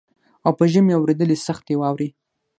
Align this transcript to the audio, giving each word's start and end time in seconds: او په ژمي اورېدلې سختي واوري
او 0.45 0.51
په 0.59 0.63
ژمي 0.71 0.93
اورېدلې 0.95 1.37
سختي 1.47 1.75
واوري 1.77 2.09